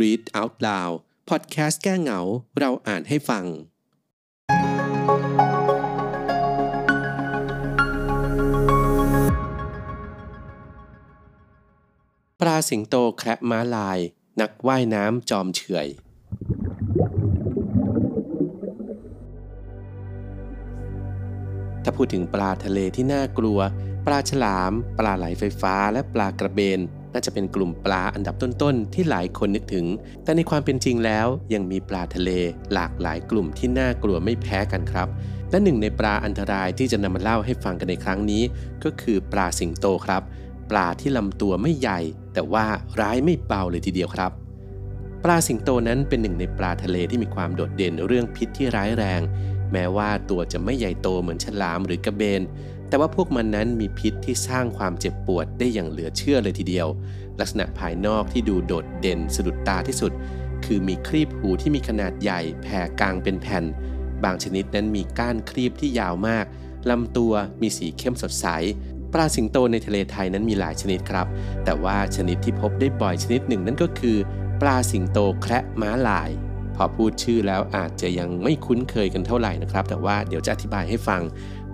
[0.00, 0.94] Read Out Loud
[1.28, 2.20] พอดแคสต์แก้เหงา
[2.58, 3.44] เราอ่านให้ฟัง
[12.40, 13.98] ปลาสิงโตแคระม้าลาย
[14.40, 15.88] นักว่ายน้ำจอมเฉย
[21.82, 23.60] ถ้าพูดถึงปลาทะเลที่น่ากลัว
[24.06, 26.80] ปลาฉลาม ปลาไหลไฟฟ้า และปลากระเบน
[27.12, 29.86] น่าจะเป็นกลุ่มปลาอันดับต้นๆ ที่หลายคนนึกถึง
[30.24, 32.30] แต่ในความเป็นจริงแล้ว ยังมีปลาทะเล
[32.72, 35.08] หลากหลายกลุ่มที่น่ากลัวไม่แพ้กันครับ
[35.50, 38.42] และหนึ่งในปลาอันตรายที่จะนำมาเล่าให้ฟังกันในครั้งนี้
[38.84, 40.22] ก็คือปลาสิงโตครับ
[40.70, 42.00] ปลาที่ลำตัวไม่ใหญ่
[42.34, 42.66] แต่ว่า
[43.00, 44.32] ร้ายไม่เบาเลยทีเดียวครับ
[45.24, 49.20] ปลาสิงโตนั้นเป็นหนึ่งในปลาทะเลที่มีความโดดเด่นเรื่องพิษที่ร้ายแรง
[49.72, 52.42] แม้ว่าตัวจะไม่ใหญ่โตเหมือนฉลามหรือกระเบน
[52.88, 56.88] แต่ว่าพวกมันนั้นมีพิษที่สร้างความเจ็บปวดได้อย่างเหลือเชื่อเลยทีเดียว
[57.40, 60.12] ลักษณะภายนอกที่ดูโดดเด่นสะดุดตาที่สุด
[60.64, 63.64] คือมีครีบหูที่มีขนาดใหญ่แผ่กลางเป็นแผ่น
[64.24, 66.44] บางชนิดนั้นมีก้านครีบที่ยาวมาก
[66.90, 68.46] ลำตัวมีสีเข้มสดใส
[69.12, 71.26] ปลาสิงโตในทะเลไทยนั้นมีหลายชนิดครับ
[71.64, 74.16] แต่ว่าชนิดที่พบได้บ่อยชนิดหนึ่งนั่นก็คือ
[74.60, 76.30] ปลาสิงโตแคระม้าลาย
[76.82, 81.22] อพูดชื่อแล้วอาจจะยังไม่คุ้นเคยกันเท่าไหร่นะครับ แต่ว่าเดี๋ยวจะอธิบายให้ฟัง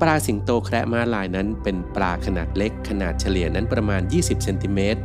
[0.00, 5.00] ปลาสิงโตแคระม้าลายนั้น เป็นปลาขนาดเล็ก ขนาดเฉลี่ยนั้นประมาณ 20เซนติเมตร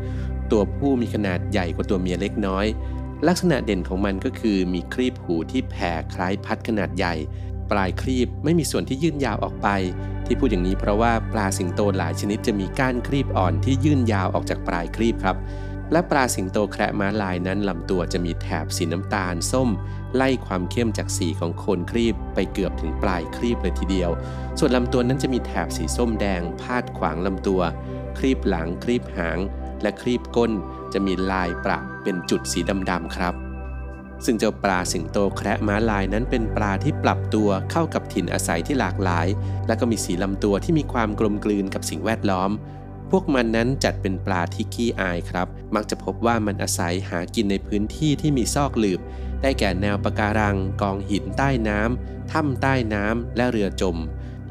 [0.52, 2.66] ตัวผู้มีขนาดใหญ่กว่าตัวเมียเล็กน้อย
[3.28, 7.14] ลักษณะเด่นของมันก็คือมีครีบหูที่แผ่คล้ายพัดขนาดใหญ่
[7.72, 9.68] ปลายครีบไม่มีส่วนที่ยื่นยาวออกไป
[10.26, 15.36] ที่พูดอย่างนี้เพราะว่าปลาสิงโตหลายชนิดจะมีก้านครีบอ่อนที่ยื่นยาวออกจากปลายครีบครับ
[15.92, 19.70] และปลาสิงโตแคระม้าลายนั้นลำตัวจะมีแถบสีน้ำตาลส้ม
[20.16, 24.12] ไล่ความเข้มจากสีของโคนครีบไปเกือบถึงปลายครีบเลยทีเดียว
[24.60, 27.62] ส่วนลำตัวนั้นจะมีแถบสีส้มแดง พาดขวางลำตัว
[28.18, 29.40] ครีบหลังครีบหาง
[29.82, 30.52] และครีบก้น
[30.94, 33.36] จะมีลายประเป็นจุดสีดำๆครับ
[34.26, 39.28] ซึ่งเจ้าปลาสิงโตแคระม้าลายนั้นเป็นปลาที่ปรับตัวเข้ากับถิ่นอาศัยที่หลากหลาย
[39.68, 42.52] และก็มีสีลำตัวที่มีความกลมกลืนกับสิ่งแวดล้อม
[43.18, 49.00] วกมันนั้นจัดเป็นปลาที่ขี้อายครับ มักจะพบว่ามันอาศัยหากินในพื้นที่ที่มีซอกหลืบ
[49.42, 53.98] ได้แก่แนวปะการัง กองหินใต้น้ำถ้ำใต้น้ำและเรือจม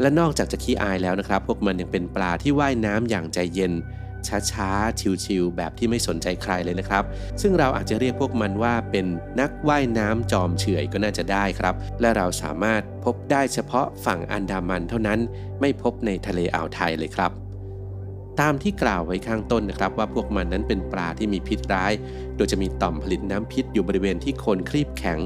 [0.00, 3.73] และนอกจากจะขี้อายแล้วนะครับ พวกมันยังเป็นปลาที่ว่ายน้ำอย่างใจเย็น
[4.53, 7.05] ช้าๆ ชิวๆ แบบที่ไม่สนใจใครเลยนะครับ
[7.41, 9.06] ซึ่งเราอาจจะเรียกพวกมันว่าเป็น
[9.41, 15.21] นักว่ายน้ำจอมเฉยก็น่าจะได้ครับ และเราสามารถพบได้เฉพาะฝั่งอันดามันเท่านั้น
[15.61, 17.31] ไม่พบในทะเลอ่าวไทยเลยครับ
[18.41, 21.93] ตามที่กล่าวไว้ข้างต้นนะครับว่าพวกมันนั้นเป็นปลาที่มีพิษร้าย
[22.37, 25.19] โดยจะมีต่อมผลิตน้ำพิษอยู่บริเวณที่โคนครีบแข็ง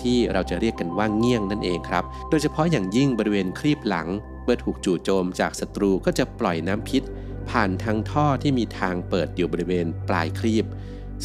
[0.00, 4.08] ที่เราจะเรียกกันว่าเงี้ยงนั่นเองครับ โดยเฉพาะอย่างยิ่งบริเวณครีบหลัง
[4.44, 7.02] เมื่อถูกจู่โจมจากศัตรูก็จะปล่อยน้ำพิษ
[7.50, 10.66] ผ่านทางท่อที่มีทางเปิดอยู่บริเวณปลายครีบ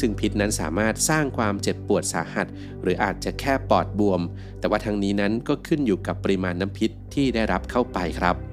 [0.00, 2.46] ซึ่งพิษนั้นสามารถสร้างความเจ็บปวดสาหัส
[2.82, 4.20] หรืออาจจะแค่ปอดบวม
[4.58, 8.51] แต่ว่าทางนี้นั้นก็ขึ้นอยู่กับปริมาณน้ำพิษที่ได้รับเข้าไปครับ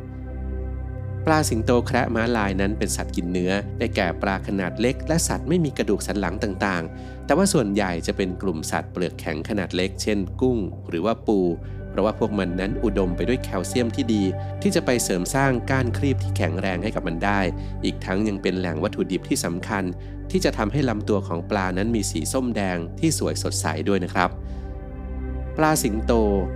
[1.30, 10.58] ลาสิงโตแคระม้าลายนั้นเป็นสัตว์กินเนื้อ ได้แก่ปลาขนาดเล็ก และสัตว์ไม่มีกระดูกสันหลังต่างๆ แต่ว่าส่วนใหญ่จะเป็นกลุ่มสัตว์เปลือกแข็งขนาดเล็ก เช่น กุ้ง
[10.90, 11.40] หรือว่าปู
[11.90, 14.24] เพราะว่าพวกมันนั้นอุดมไปด้วยแคลเซียมที่ดี
[14.62, 17.40] ที่จะไปเสริมสร้างก้านครีบที่แข็งแรงให้กับมันได้
[17.84, 19.84] อีกทั้งยังเป็นแหล่งวัตถุดิบที่สำคัญ
[20.32, 24.30] ที่จะทำให้ลำตัวของปลานั้นมีสีส้มแดงที่สวยสดใสด้วยนะครับ
[25.58, 26.12] ปลาสิงโต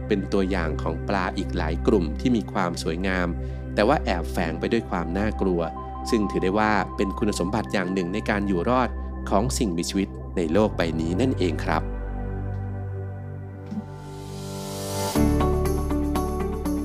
[0.08, 3.28] เป็นตัวอย่างของปลาอีกหลายกลุ่มที่มีความสวยงาม
[3.76, 5.62] แต่ว่าแอบแฝงไปด้วยความน่ากลัว
[6.10, 8.90] ซึ่งถือได้ว่าเป็นคุณสมบัติอย่างหนึ่งในการอยู่รอด
[9.30, 11.84] ของสิ่งมีชีวิตในโลกใบนี้นั่นเองครับ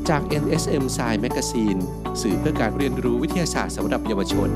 [0.09, 1.81] จาก NSM Science Magazine
[2.21, 4.49] สื่อเพื่อการเรียนรู้วิทยาศาสตร์สำหรับเยาวชน